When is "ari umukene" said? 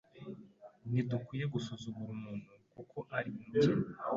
3.17-3.87